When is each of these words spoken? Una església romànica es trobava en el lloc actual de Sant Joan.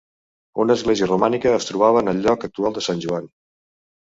Una 0.63 0.77
església 0.79 1.07
romànica 1.09 1.51
es 1.57 1.69
trobava 1.73 2.01
en 2.05 2.11
el 2.15 2.23
lloc 2.25 2.47
actual 2.49 2.79
de 2.79 2.85
Sant 2.89 3.05
Joan. 3.07 3.31